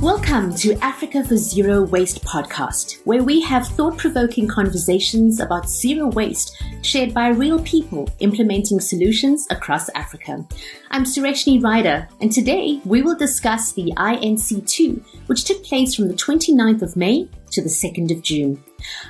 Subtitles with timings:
[0.00, 6.06] Welcome to Africa for Zero Waste podcast, where we have thought provoking conversations about zero
[6.06, 10.42] waste shared by real people implementing solutions across Africa.
[10.90, 16.14] I'm Sureshnie Ryder, and today we will discuss the INC2, which took place from the
[16.14, 18.64] 29th of May to the 2nd of June.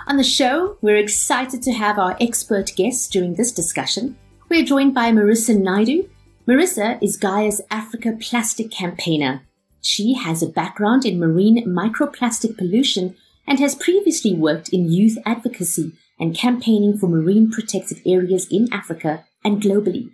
[0.09, 4.17] On the show, we're excited to have our expert guests during this discussion.
[4.49, 6.09] We're joined by Merrisa Naidoo.
[6.49, 9.43] Merrisa is Gaia's Africa Plastic Campaigner
[9.81, 13.17] she has a background in marine microplastic pollution
[13.47, 19.25] and has previously worked in youth advocacy and campaigning for marine protected areas in Africa
[19.43, 20.11] and globally.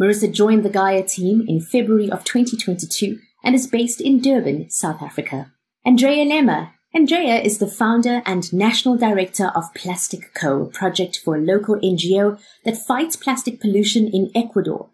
[0.00, 5.02] Merrisa joined the Gaia team in February of 2022 and is based in Durban, South
[5.02, 5.52] Africa.
[5.84, 6.70] Andrea Lema.
[6.92, 11.76] Andrea is the founder and national director of Plastic Co, a project for a local
[11.76, 14.88] NGO that fights plastic pollution in Ecuador.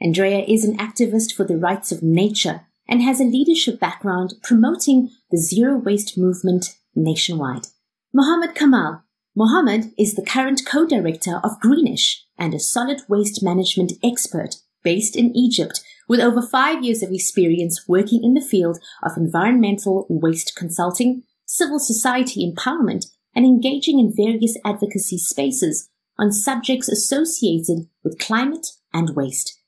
[0.00, 5.10] Andrea is an activist for the rights of nature and has a leadership background promoting
[5.30, 7.68] the zero waste movement nationwide.
[8.12, 9.02] Mohamed Kamal.
[9.36, 15.34] Mohamed is the current co-director of Greenish and a solid waste management expert based in
[15.36, 21.22] Egypt with over five years of experience working in the field of environmental waste consulting,
[21.46, 25.88] civil society empowerment, and engaging in various advocacy spaces
[26.18, 29.59] on subjects associated with climate and waste.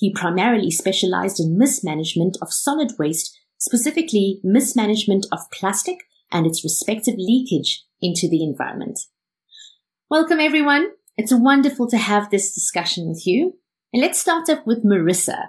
[0.00, 5.98] He primarily specialized in mismanagement of solid waste, specifically mismanagement of plastic
[6.32, 8.98] and its respective leakage into the environment.
[10.08, 10.92] Welcome everyone.
[11.18, 13.58] It's wonderful to have this discussion with you.
[13.92, 15.48] And let's start off with Merrisa.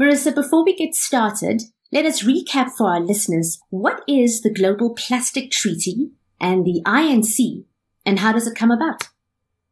[0.00, 4.94] Merrisa, before we get started, let us recap for our listeners what is the Global
[4.94, 7.64] Plastic Treaty and the INC
[8.06, 9.08] and how does it come about?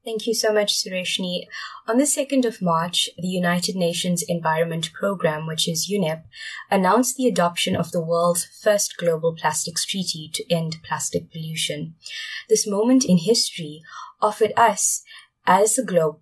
[0.07, 1.49] Thank you so much, Sureshnie.
[1.89, 6.23] On the 2nd of March, the United Nations Environment Programme, which is UNEP,
[6.71, 11.97] announced the adoption of the world's first global plastics treaty to end plastic pollution.
[12.49, 13.83] This moment in history
[14.23, 15.03] offered us,
[15.45, 16.21] as a globe,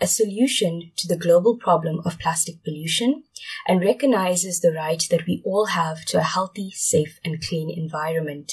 [0.00, 3.24] a solution to the global problem of plastic pollution
[3.66, 8.52] and recognizes the right that we all have to a healthy, safe, and clean environment.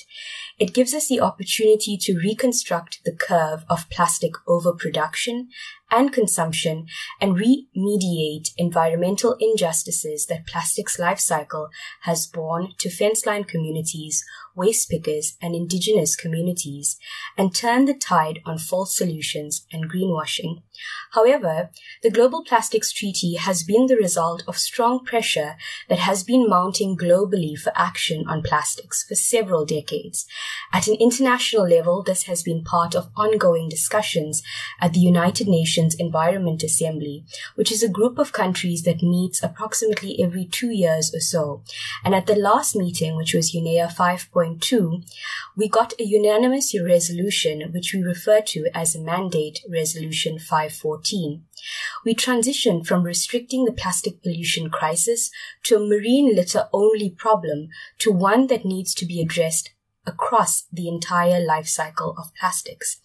[0.59, 5.49] It gives us the opportunity to reconstruct the curve of plastic overproduction
[5.89, 6.85] and consumption
[7.21, 11.69] and remediate environmental injustices that plastics life cycle
[12.01, 14.25] has borne to fence-line communities,
[14.55, 16.97] waste pickers, and indigenous communities,
[17.37, 20.61] and turn the tide on false solutions and greenwashing.
[21.11, 21.69] However,
[22.03, 25.55] the Global Plastics Treaty has been the result of strong pressure
[25.89, 30.27] that has been mounting globally for action on plastics for several decades.
[30.71, 34.43] At an international level, this has been part of ongoing discussions
[34.79, 40.21] at the United Nations Environment Assembly, which is a group of countries that meets approximately
[40.21, 41.63] every two years or so.
[42.05, 45.03] And at the last meeting, which was UNEA 5.2,
[45.55, 51.41] we got a unanimous resolution, which we refer to as mandate resolution 514.
[52.05, 55.31] We transitioned from restricting the plastic pollution crisis
[55.63, 57.69] to a marine litter only problem
[57.99, 59.71] to one that needs to be addressed
[60.07, 62.99] across the entire life cycle of plastics.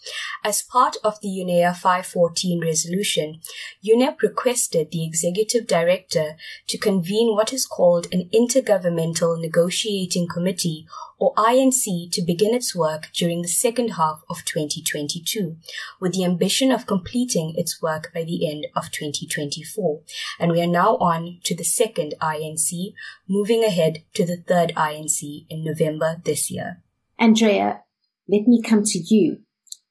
[0.45, 3.41] As part of the UNEA 514 resolution,
[3.85, 6.37] UNEP requested the executive director
[6.69, 10.87] to convene what is called an intergovernmental negotiating committee
[11.23, 15.57] or INC to begin its work during the second half of 2022
[16.01, 20.01] with the ambition of completing its work by the end of 2024.
[20.41, 22.95] And we are now on to the second INC,
[23.29, 26.83] moving ahead to the third INC in November this year.
[27.21, 27.83] Andrea,
[28.27, 29.43] let me come to you.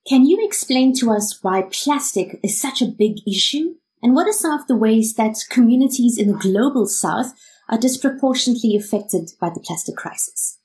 [0.05, 3.75] Can you explain to us why plastic is such a big issue?
[4.03, 7.31] And what are some of the ways that communities in the global south
[7.69, 10.57] are disproportionately affected by the plastic crisis?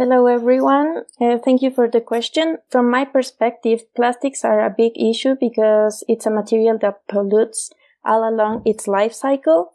[0.00, 1.02] Hello, everyone.
[1.20, 2.56] Uh, thank you for the question.
[2.70, 7.70] From my perspective, plastics are a big issue because it's a material that pollutes
[8.02, 9.72] all along its life cycle,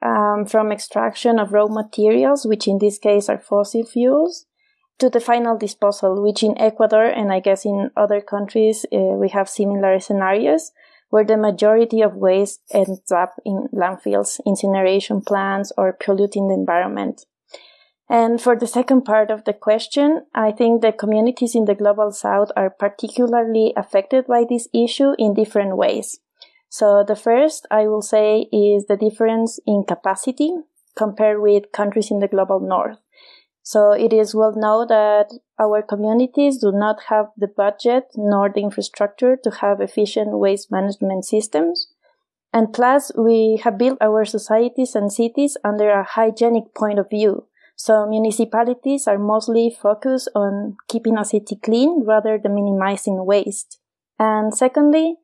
[0.00, 4.46] um, from extraction of raw materials, which in this case are fossil fuels,
[5.00, 9.30] to the final disposal, which in Ecuador and I guess in other countries uh, we
[9.30, 10.70] have similar scenarios
[11.10, 17.26] where the majority of waste ends up in landfills, incineration plants, or polluting the environment.
[18.08, 22.12] And for the second part of the question, I think the communities in the global
[22.12, 26.20] south are particularly affected by this issue in different ways.
[26.68, 30.52] So the first I will say is the difference in capacity
[30.96, 32.98] compared with countries in the global north.
[33.62, 35.26] So it is well known that
[35.58, 41.24] our communities do not have the budget nor the infrastructure to have efficient waste management
[41.24, 41.88] systems.
[42.52, 47.48] And plus, we have built our societies and cities under a hygienic point of view.
[47.76, 53.78] So municipalities are mostly focused on keeping a city clean rather than minimizing waste.
[54.18, 55.16] And secondly,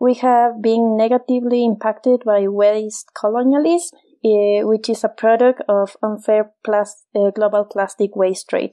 [0.00, 6.52] we have been negatively impacted by waste colonialism, uh, which is a product of unfair
[6.64, 8.72] plas- uh, global plastic waste trade.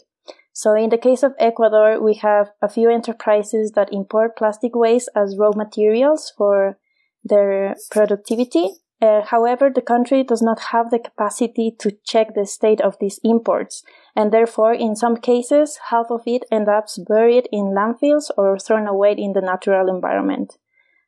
[0.53, 5.09] So in the case of Ecuador, we have a few enterprises that import plastic waste
[5.15, 6.79] as raw materials for
[7.23, 8.69] their productivity.
[8.99, 13.19] Uh, however, the country does not have the capacity to check the state of these
[13.23, 13.83] imports,
[14.15, 18.87] and therefore, in some cases, half of it ends up buried in landfills or thrown
[18.87, 20.57] away in the natural environment.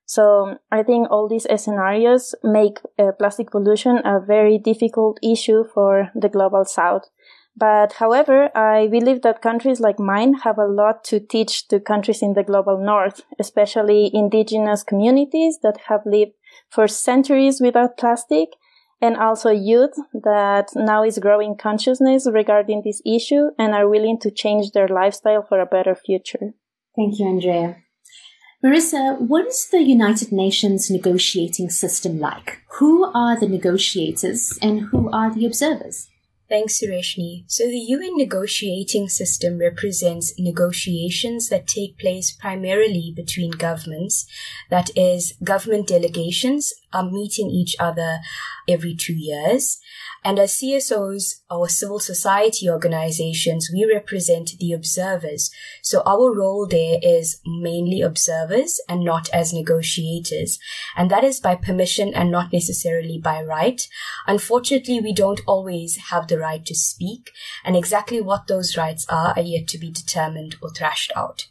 [0.06, 6.10] So I think all these scenarios make uh, plastic pollution a very difficult issue for
[6.16, 7.04] the global south.
[7.56, 12.22] But however, I believe that countries like mine have a lot to teach to countries
[12.22, 16.34] in the global north, especially indigenous communities that have lived
[16.70, 18.50] for centuries without plastic
[19.02, 24.32] and also youth that now is growing consciousness regarding this issue and are willing to
[24.32, 26.54] change their lifestyle for a better future.
[26.96, 27.78] Thank you, Andrea.
[28.64, 32.60] Merrisa, what is the United Nations negotiating system like?
[32.80, 36.10] Who are the negotiators and who are the observers?
[36.50, 37.44] Thanks, Sureshnie.
[37.46, 44.26] So the UN negotiating system represents negotiations that take place primarily between governments.
[44.72, 48.20] That is, government delegations are meeting each other
[48.68, 49.80] every two years.
[50.24, 55.50] And as CSOs, our civil society organizations, we represent the observers.
[55.82, 60.60] So our role there is mainly observers and not as negotiators.
[60.98, 63.88] And that is by permission and not necessarily by right.
[64.28, 67.32] Unfortunately, we don't always have the right to speak.
[67.64, 71.48] And exactly what those rights are are yet to be determined or thrashed out.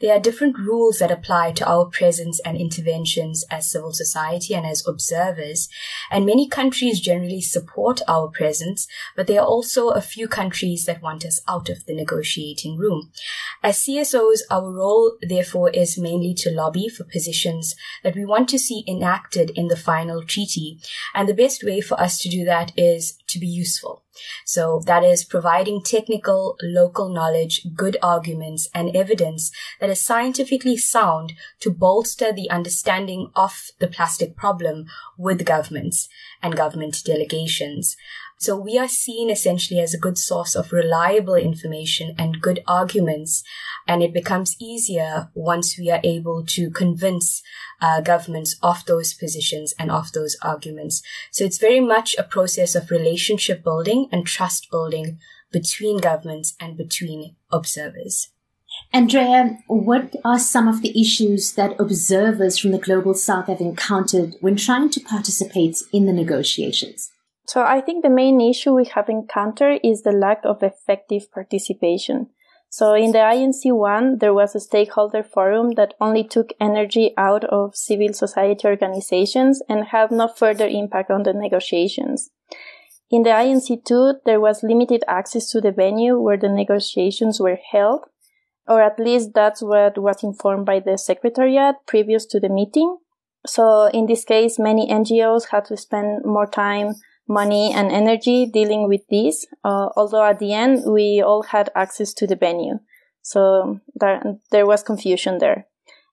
[0.00, 4.66] There are different rules that apply to our presence and interventions as civil society and
[4.66, 5.68] as observers.
[6.10, 8.86] And many countries generally support our presence,
[9.16, 13.10] but there are also a few countries that want us out of the negotiating room.
[13.62, 18.58] As CSOs, our role, therefore, is mainly to lobby for positions that we want to
[18.58, 20.78] see enacted in the final treaty.
[21.14, 24.02] And the best way for us to do that is to be useful.
[24.44, 29.50] So that is providing technical, local knowledge, good arguments, and evidence
[29.80, 34.86] that is scientifically sound to bolster the understanding of the plastic problem
[35.16, 36.08] with governments
[36.42, 37.96] and government delegations.
[38.40, 43.44] So we are seen essentially as a good source of reliable information and good arguments.
[43.86, 47.42] And it becomes easier once we are able to convince
[47.82, 51.02] uh, governments of those positions and of those arguments.
[51.30, 55.18] So it's very much a process of relationship building and trust building
[55.52, 58.30] between governments and between observers.
[58.90, 64.36] Andrea, what are some of the issues that observers from the global south have encountered
[64.40, 67.10] when trying to participate in the negotiations?
[67.50, 72.28] So I think the main issue we have encountered is the lack of effective participation.
[72.68, 77.74] So in the INC1, there was a stakeholder forum that only took energy out of
[77.74, 82.30] civil society organizations and had no further impact on the negotiations.
[83.10, 88.02] In the INC2, there was limited access to the venue where the negotiations were held,
[88.68, 92.98] or at least that's what was informed by the secretariat previous to the meeting.
[93.44, 96.94] So in this case, many NGOs had to spend more time
[97.30, 99.46] money and energy dealing with this.
[99.64, 102.78] Uh, although at the end we all had access to the venue,
[103.22, 105.66] so there there was confusion there.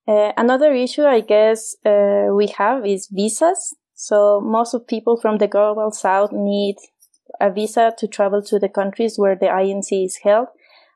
[0.08, 3.75] Uh, another issue, I guess, uh, we have is visas.
[3.94, 6.77] So most of people from the global south need
[7.41, 10.48] a visa to travel to the countries where the INC is held.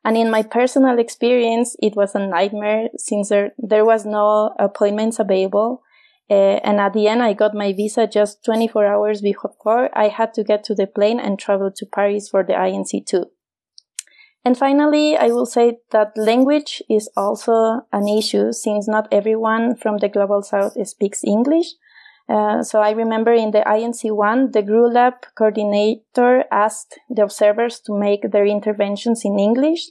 [0.05, 5.19] And in my personal experience, it was a nightmare since there, there was no appointments
[5.19, 5.83] available.
[6.31, 10.33] Uh, and at the end, I got my visa just 24 hours before I had
[10.35, 13.25] to get to the plane and travel to Paris for the INC2.
[14.45, 19.97] And finally, I will say that language is also an issue since not everyone from
[19.97, 21.73] the global south speaks English.
[22.29, 28.31] Uh, so I remember in the INC1, the GRULAC coordinator asked the observers to make
[28.31, 29.89] their interventions in English,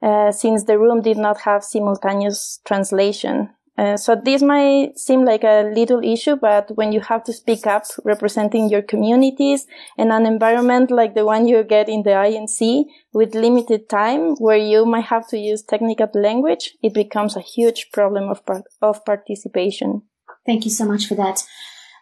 [0.00, 3.50] uh, since the room did not have simultaneous translation.
[3.78, 7.66] Uh, so this might seem like a little issue, but when you have to speak
[7.66, 12.84] up representing your communities in an environment like the one you get in the INC
[13.14, 17.88] with limited time where you might have to use technical language, it becomes a huge
[17.92, 20.02] problem of, par- of participation.
[20.44, 21.42] Thank you so much for that.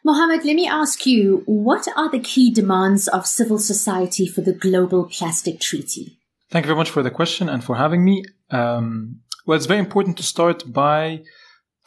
[0.05, 4.55] Mohamed, let me ask you, what are the key demands of civil society for the
[4.55, 6.19] Global Plastic Treaty?
[6.51, 8.25] Thank you very much for the question and for having me.
[8.51, 11.23] Um, well, it's very important to start by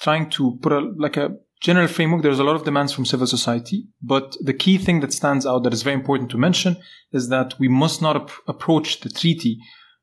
[0.04, 3.26] trying to put a like a general framework, there's a lot of demands from civil
[3.26, 6.76] society, but the key thing that stands out that is very important to mention
[7.14, 9.60] is that we must not ap- approach the treaty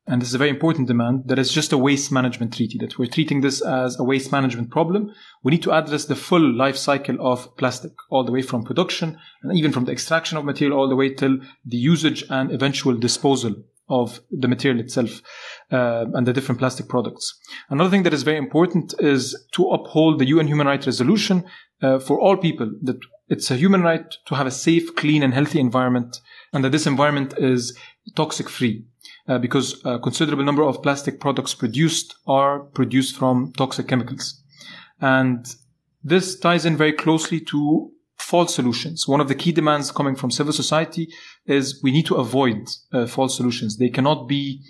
[0.07, 2.99] and this is a very important demand, that it's just a waste management treaty, that
[2.99, 5.13] we're treating this as a waste management problem.
[5.45, 9.19] We need to address the full life cycle of plastic, all the way from production
[9.43, 12.97] and even from the extraction of material all the way till the usage and eventual
[12.97, 13.55] disposal
[13.91, 15.21] of the material itself
[15.71, 17.39] uh, and the different plastic products.
[17.69, 21.45] Another thing that is very important is to uphold the UN Human Rights Resolution
[21.83, 25.33] uh, for all people that it's a human right to have a safe, clean, and
[25.33, 26.21] healthy environment,
[26.53, 27.77] and that this environment is
[28.17, 28.85] toxic free.
[29.29, 34.43] Uh, because a considerable number of plastic products produced are produced from toxic chemicals.
[35.01, 35.47] And
[36.03, 39.09] this ties in very closely to false solutions.
[39.09, 41.09] One of the key demands coming from civil society
[41.47, 43.79] is we need to avoid uh, false solutions.
[43.79, 44.63] They cannot be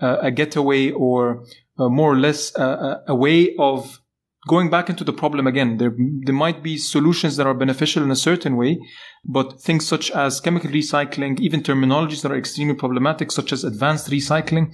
[0.00, 1.44] uh, a getaway or
[1.78, 4.00] uh, more or less a, a way of
[4.48, 5.78] going back into the problem again.
[5.78, 5.94] There,
[6.24, 8.78] there might be solutions that are beneficial in a certain way,
[9.24, 14.10] but things such as chemical recycling, even terminologies that are extremely problematic, such as advanced
[14.10, 14.72] recycling,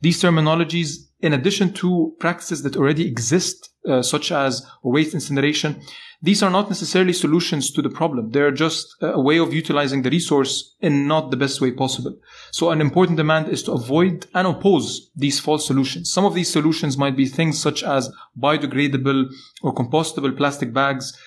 [0.00, 5.80] these terminologies, in addition to practices that already exist, uh, such as waste incineration,
[6.20, 8.30] these are not necessarily solutions to the problem.
[8.30, 12.14] They're just a way of utilizing the resource in not the best way possible.
[12.50, 16.12] So an important demand is to avoid and oppose these false solutions.
[16.12, 19.30] Some of these solutions might be things such as biodegradable
[19.62, 21.18] or compostable plastic bags.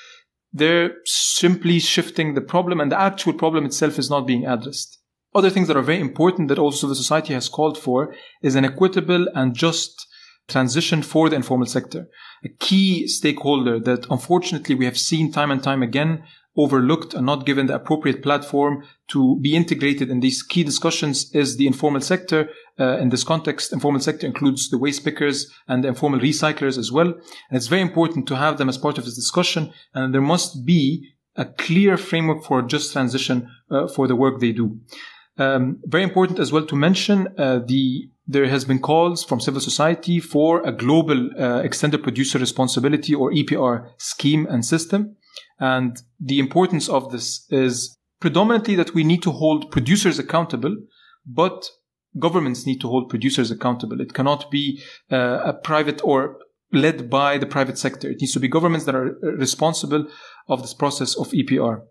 [0.53, 4.96] They're simply shifting the problem and the actual problem itself is not being addressed.
[5.35, 8.65] Other things that are very important that also the society has called for is an
[8.65, 10.07] equitable and just
[10.47, 12.07] transition for the informal sector
[12.43, 16.23] a key stakeholder that unfortunately we have seen time and time again
[16.55, 21.57] overlooked and not given the appropriate platform to be integrated in these key discussions is
[21.57, 22.49] the informal sector.
[22.79, 26.91] Uh, in this context, informal sector includes the waste pickers and the informal recyclers as
[26.91, 27.09] well.
[27.09, 29.71] And it's very important to have them as part of this discussion.
[29.93, 34.51] And there must be a clear framework for just transition uh, for the work they
[34.51, 34.79] do.
[35.37, 39.61] Um, very important as well to mention uh, the there has been calls from civil
[39.61, 45.15] society for a global uh, extended producer responsibility or EPR scheme and system.
[45.59, 50.75] And the importance of this is predominantly that we need to hold producers accountable,
[51.25, 51.69] but
[52.19, 54.01] governments need to hold producers accountable.
[54.01, 56.37] It cannot be uh, a private or
[56.73, 58.09] led by the private sector.
[58.09, 60.07] It needs to be governments that are uh, responsible
[60.49, 61.81] of this process of EPR.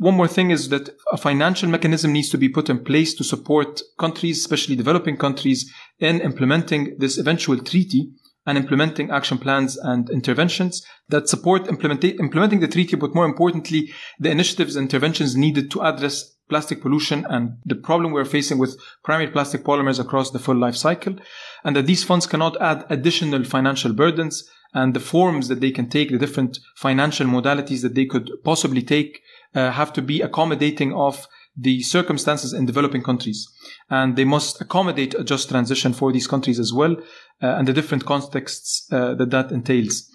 [0.00, 3.22] One more thing is that a financial mechanism needs to be put in place to
[3.22, 8.10] support countries, especially developing countries, in implementing this eventual treaty
[8.46, 14.30] and implementing action plans and interventions that support implementing the treaty, but more importantly, the
[14.30, 19.30] initiatives and interventions needed to address plastic pollution and the problem we're facing with primary
[19.30, 21.14] plastic polymers across the full life cycle,
[21.62, 25.90] and that these funds cannot add additional financial burdens and the forms that they can
[25.90, 29.20] take, the different financial modalities that they could possibly take
[29.54, 31.26] uh, have to be accommodating of
[31.56, 33.48] the circumstances in developing countries.
[33.88, 36.96] And they must accommodate a just transition for these countries as well,
[37.42, 40.08] uh, and the different contexts uh, that that entails.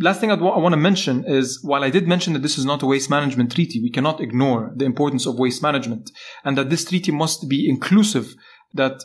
[0.00, 2.64] Last thing wa- I want to mention is while I did mention that this is
[2.64, 6.10] not a waste management treaty, we cannot ignore the importance of waste management
[6.44, 8.34] and that this treaty must be inclusive,
[8.72, 9.02] that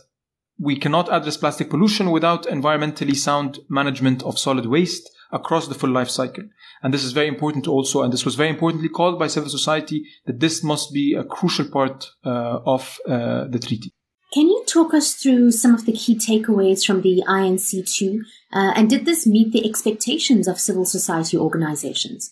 [0.60, 5.90] we cannot address plastic pollution without environmentally sound management of solid waste across the full
[5.90, 6.44] life cycle.
[6.82, 10.06] And this is very important also, and this was very importantly called by civil society
[10.26, 13.92] that this must be a crucial part uh, of uh, the treaty.
[14.34, 18.20] Can you talk us through some of the key takeaways from the INC2?
[18.54, 22.32] Uh, and did this meet the expectations of civil society organizations?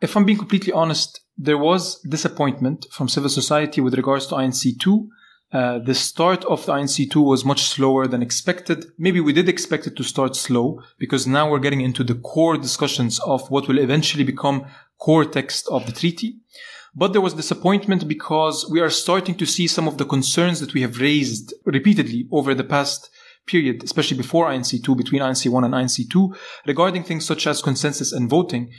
[0.00, 5.06] If I'm being completely honest, there was disappointment from civil society with regards to INC2
[5.52, 8.86] uh, the start of the INC2 was much slower than expected.
[8.96, 12.56] Maybe we did expect it to start slow because now we're getting into the core
[12.56, 14.64] discussions of what will eventually become
[14.98, 16.38] core text of the treaty.
[16.94, 20.74] But there was disappointment because we are starting to see some of the concerns that
[20.74, 23.10] we have raised repeatedly over the past
[23.46, 28.70] period, especially before INC2, between INC1 and INC2, regarding things such as consensus and voting,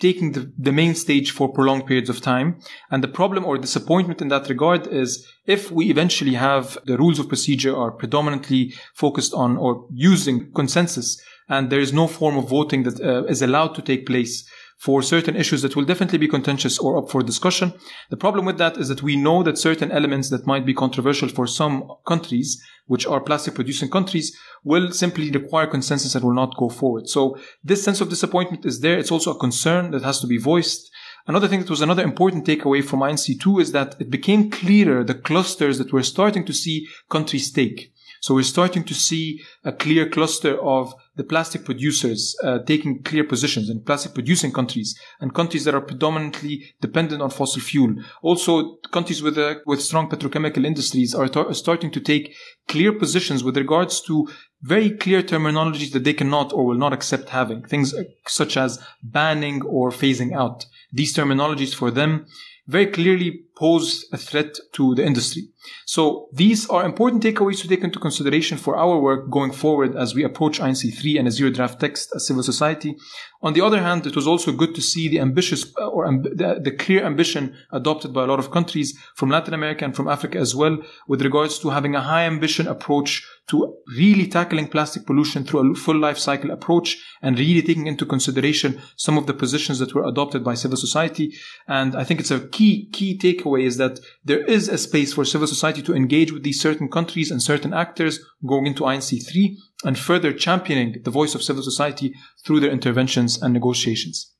[0.00, 2.58] taking the, the main stage for prolonged periods of time.
[2.90, 7.18] And the problem or disappointment in that regard is if we eventually have the rules
[7.18, 12.48] of procedure are predominantly focused on or using consensus and there is no form of
[12.48, 14.48] voting that uh, is allowed to take place
[14.80, 17.74] for certain issues that will definitely be contentious or up for discussion.
[18.08, 21.28] The problem with that is that we know that certain elements that might be controversial
[21.28, 24.34] for some countries, which are plastic producing countries,
[24.64, 27.10] will simply require consensus and will not go forward.
[27.10, 28.98] So this sense of disappointment is there.
[28.98, 30.90] It's also a concern that has to be voiced.
[31.26, 35.14] Another thing that was another important takeaway from INC2 is that it became clearer the
[35.14, 37.92] clusters that we're starting to see countries take.
[38.22, 43.24] So we're starting to see a clear cluster of the plastic producers uh, taking clear
[43.24, 47.94] positions in plastic producing countries and countries that are predominantly dependent on fossil fuel.
[48.22, 52.34] Also, countries with uh, with strong petrochemical industries are tar- starting to take
[52.68, 54.26] clear positions with regards to
[54.62, 57.94] very clear terminologies that they cannot or will not accept having things
[58.26, 60.64] such as banning or phasing out.
[60.90, 62.24] These terminologies for them
[62.66, 65.42] very clearly pose a threat to the industry.
[65.84, 70.14] So these are important takeaways to take into consideration for our work going forward as
[70.14, 72.96] we approach INC3 and a zero draft text as civil society.
[73.42, 76.36] On the other hand, it was also good to see the ambitious uh, or amb-
[76.40, 80.08] the, the, clear ambition adopted by a lot of countries from Latin America and from
[80.08, 85.04] Africa as well with regards to having a high ambition approach to really tackling plastic
[85.06, 89.34] pollution through a full life cycle approach and really taking into consideration some of the
[89.34, 91.34] positions that were adopted by civil society.
[91.66, 95.24] And I think it's a key, key takeaway is that there is a space for
[95.24, 99.98] civil society to engage with these certain countries and certain actors going into INC3 and
[99.98, 102.14] further championing the voice of civil society
[102.44, 104.32] through their interventions and negotiations.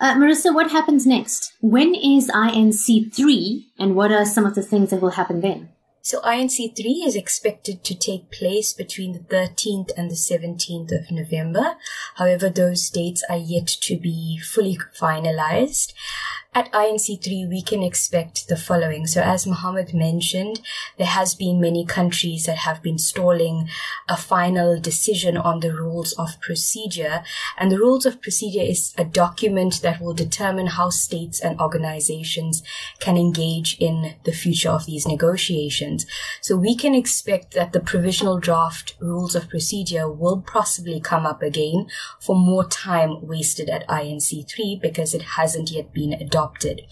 [0.00, 1.52] Uh, Merrisa, what happens next?
[1.60, 5.70] When is INC3 and what are some of the things that will happen then?
[6.04, 11.76] So INC3 is expected to take place between the 13th and the 17th of November.
[12.16, 15.94] However, those dates are yet to be fully finalized
[16.54, 19.08] at INC3, we can expect the following.
[19.08, 20.60] So as Mohamed mentioned,
[20.98, 23.68] there has been many countries that have been stalling
[24.08, 27.24] a final decision on the rules of procedure.
[27.58, 32.62] And the rules of procedure is a document that will determine how states and organizations
[33.00, 36.06] can engage in the future of these negotiations.
[36.40, 41.42] So we can expect that the provisional draft rules of procedure will possibly come up
[41.42, 41.88] again
[42.20, 46.82] for more time wasted at INC3 because it hasn't yet been adopted adopted.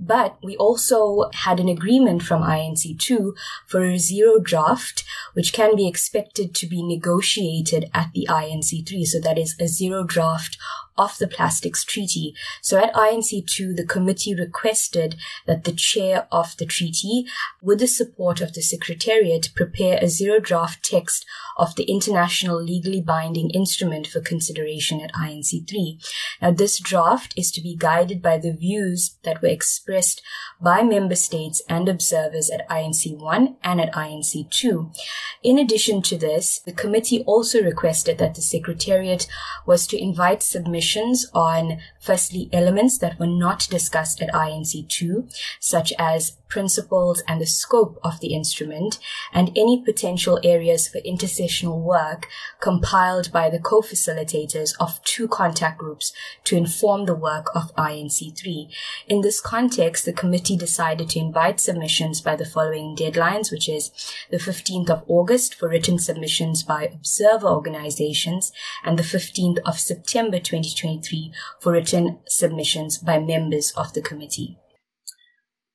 [0.00, 3.32] But we also had an agreement from INC2
[3.66, 9.04] for a zero draft, which can be expected to be negotiated at the INC3.
[9.06, 10.58] So that is a zero draft
[10.98, 12.34] of the Plastics Treaty.
[12.60, 15.14] So at INC2, the committee requested
[15.46, 17.24] that the chair of the treaty,
[17.62, 21.24] with the support of the Secretariat, prepare a zero draft text
[21.56, 26.02] of the international legally binding instrument for consideration at INC3.
[26.42, 28.87] Now, this draft is to be guided by the views
[29.22, 30.22] that were expressed
[30.60, 34.96] by member states and observers at INC1 and at INC2.
[35.42, 39.26] In addition to this, the committee also requested that the Secretariat
[39.66, 46.37] was to invite submissions on firstly elements that were not discussed at INC2, such as
[46.48, 48.98] principles and the scope of the instrument,
[49.32, 52.26] and any potential areas for intersessional work
[52.60, 56.12] compiled by the co-facilitators of two contact groups
[56.44, 58.68] to inform the work of INC3.
[59.06, 63.90] In this context, the committee decided to invite submissions by the following deadlines, which is
[64.30, 68.52] the 15th of August for written submissions by observer organizations
[68.84, 74.58] and the 15th of September 2023 for written submissions by members of the committee.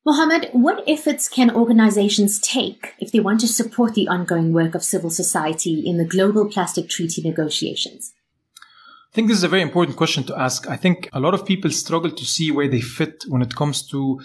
[0.06, 4.84] Mohamed, what efforts can organizations take if they want to support the ongoing work of
[4.84, 8.14] civil society in the global plastic treaty negotiations?
[8.58, 10.68] I think this is a very important question to ask.
[10.68, 13.88] I think a lot of people struggle to see where they fit when it comes
[13.90, 14.20] to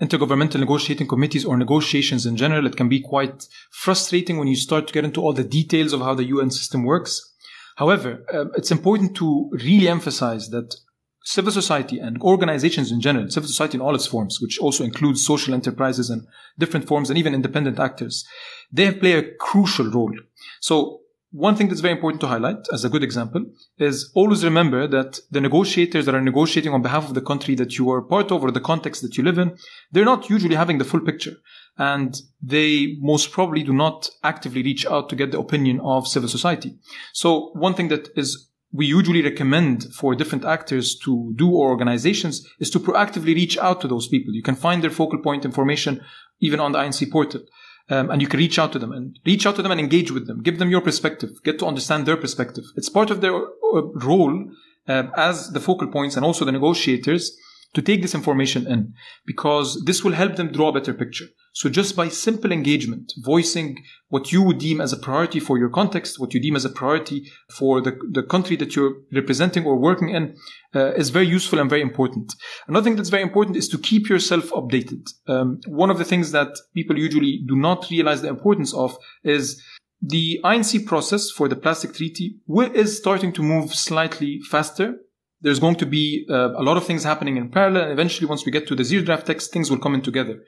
[0.00, 2.66] intergovernmental negotiating committees or negotiations in general.
[2.66, 6.00] It can be quite frustrating when you start to get into all the details of
[6.00, 7.34] how the UN system works.
[7.76, 10.76] However, uh, it's important to really emphasize that
[11.24, 15.26] civil society and organizations in general, civil society in all its forms, which also includes
[15.26, 16.26] social enterprises and
[16.58, 18.26] different forms and even independent actors,
[18.72, 20.14] they play a crucial role.
[20.60, 21.00] So
[21.30, 23.44] one thing that's very important to highlight as a good example
[23.76, 27.76] is always remember that the negotiators that are negotiating on behalf of the country that
[27.76, 29.56] you are part of or the context that you live in,
[29.92, 31.34] they're not usually having the full picture.
[31.76, 36.28] And they most probably do not actively reach out to get the opinion of civil
[36.28, 36.78] society.
[37.12, 42.46] So one thing that is we usually recommend for different actors to do or organizations
[42.58, 44.34] is to proactively reach out to those people.
[44.34, 46.02] You can find their focal point information
[46.40, 47.42] even on the INC portal.
[47.90, 50.10] Um, and you can reach out to them and reach out to them and engage
[50.10, 50.42] with them.
[50.42, 51.30] Give them your perspective.
[51.42, 52.64] Get to understand their perspective.
[52.76, 54.50] It's part of their uh, role
[54.86, 57.34] uh, as the focal points and also the negotiators
[57.72, 58.92] to take this information in
[59.24, 61.26] because this will help them draw a better picture.
[61.58, 65.68] So just by simple engagement, voicing what you would deem as a priority for your
[65.68, 69.76] context, what you deem as a priority for the, the country that you're representing or
[69.76, 70.36] working in,
[70.76, 72.32] uh, is very useful and very important.
[72.68, 75.10] Another thing that's very important is to keep yourself updated.
[75.26, 79.60] Um, one of the things that people usually do not realize the importance of is
[80.00, 82.36] the INC process for the plastic treaty
[82.72, 84.94] is starting to move slightly faster
[85.40, 87.84] there's going to be uh, a lot of things happening in parallel.
[87.84, 90.42] And eventually, once we get to the zero draft text, things will come in together.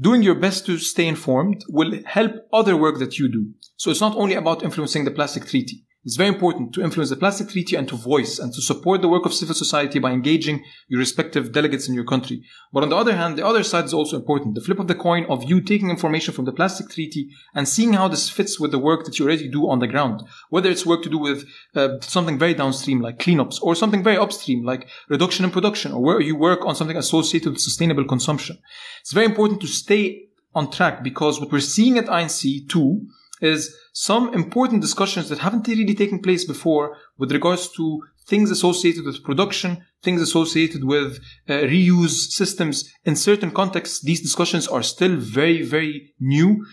[0.00, 3.52] Doing your best to stay informed will help other work that you do.
[3.76, 5.84] So it's not only about influencing the plastic treaty.
[6.04, 9.08] It's very important to influence the plastic treaty and to voice and to support the
[9.08, 12.42] work of civil society by engaging your respective delegates in your country.
[12.72, 14.56] But on the other hand, the other side is also important.
[14.56, 17.92] The flip of the coin of you taking information from the plastic treaty and seeing
[17.92, 20.24] how this fits with the work that you already do on the ground.
[20.50, 24.16] Whether it's work to do with uh, something very downstream like cleanups or something very
[24.16, 28.58] upstream like reduction in production or where you work on something associated with sustainable consumption.
[29.02, 33.06] It's very important to stay on track because what we're seeing at INC2
[33.42, 39.04] is some important discussions that haven't really taken place before with regards to things associated
[39.04, 42.90] with production, things associated with uh, reuse systems.
[43.04, 46.64] In certain contexts, these discussions are still very, very new.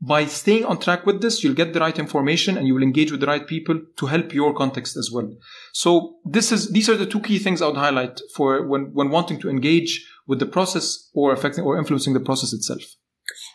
[0.00, 3.10] By staying on track with this, you'll get the right information and you will engage
[3.10, 5.28] with the right people to help your context as well.
[5.72, 9.10] So this is, these are the two key things I would highlight for when, when
[9.10, 12.82] wanting to engage with the process or affecting or influencing the process itself.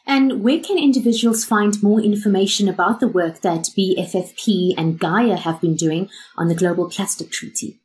[0.05, 5.61] And where can individuals find more information about the work that BFFP and Gaia have
[5.61, 7.79] been doing on the Global Plastic Treaty?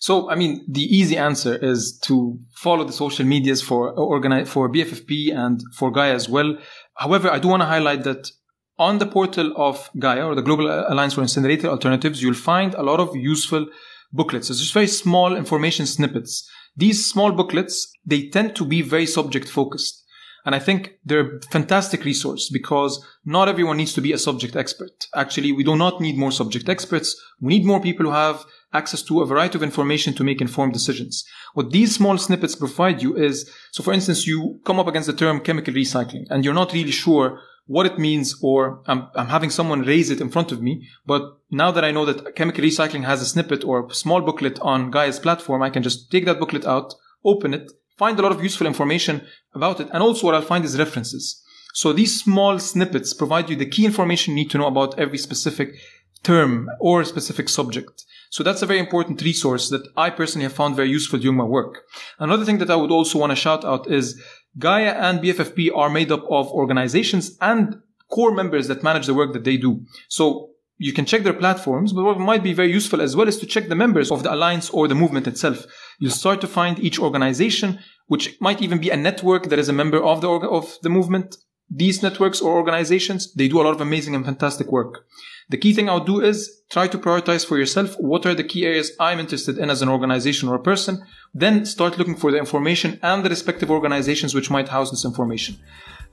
[0.00, 4.48] So, I mean, the easy answer is to follow the social medias for uh, organize,
[4.48, 6.56] for BFFP and for Gaia as well.
[6.94, 8.30] However, I do want to highlight that
[8.78, 12.82] on the portal of Gaia or the Global Alliance for Incinerator Alternatives, you'll find a
[12.82, 13.66] lot of useful
[14.12, 14.50] booklets.
[14.50, 16.48] It's just very small information snippets.
[16.76, 20.04] These small booklets, they tend to be very subject focused.
[20.44, 24.56] And I think they're a fantastic resource because not everyone needs to be a subject
[24.56, 25.06] expert.
[25.14, 27.20] Actually, we do not need more subject experts.
[27.40, 30.72] We need more people who have access to a variety of information to make informed
[30.72, 31.24] decisions.
[31.54, 35.12] What these small snippets provide you is, so for instance, you come up against the
[35.12, 39.50] term chemical recycling and you're not really sure what it means or I'm, I'm having
[39.50, 40.88] someone raise it in front of me.
[41.06, 44.58] But now that I know that chemical recycling has a snippet or a small booklet
[44.60, 48.32] on Gaia's platform, I can just take that booklet out, open it, find a lot
[48.32, 49.88] of useful information about it.
[49.92, 51.42] And also what I'll find is references.
[51.74, 55.18] So these small snippets provide you the key information you need to know about every
[55.18, 55.74] specific
[56.22, 58.04] term or specific subject.
[58.30, 61.44] So that's a very important resource that I personally have found very useful during my
[61.44, 61.82] work.
[62.18, 64.20] Another thing that I would also want to shout out is
[64.58, 67.80] Gaia and BFFP are made up of organizations and
[68.10, 69.84] core members that manage the work that they do.
[70.08, 73.36] So you can check their platforms, but what might be very useful as well is
[73.38, 75.66] to check the members of the alliance or the movement itself.
[75.98, 79.72] You'll start to find each organization, which might even be a network that is a
[79.72, 81.36] member of the, of the movement.
[81.68, 85.04] These networks or organizations, they do a lot of amazing and fantastic work.
[85.50, 88.64] The key thing I'll do is try to prioritize for yourself what are the key
[88.64, 91.02] areas I'm interested in as an organization or a person.
[91.34, 95.58] Then start looking for the information and the respective organizations which might house this information.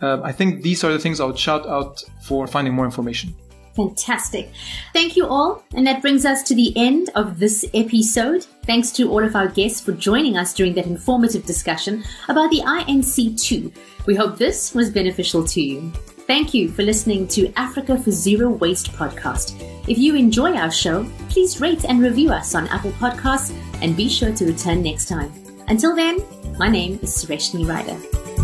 [0.01, 3.35] Uh, I think these are the things I would shout out for finding more information.
[3.75, 4.51] Fantastic.
[4.93, 5.63] Thank you all.
[5.73, 8.45] And that brings us to the end of this episode.
[8.65, 12.61] Thanks to all of our guests for joining us during that informative discussion about the
[12.61, 13.75] INC2.
[14.05, 15.91] We hope this was beneficial to you.
[16.27, 19.61] Thank you for listening to Africa for Zero Waste podcast.
[19.87, 24.09] If you enjoy our show, please rate and review us on Apple Podcasts and be
[24.09, 25.31] sure to return next time.
[25.67, 26.17] Until then,
[26.57, 28.34] my name is Sureshnie Ryder.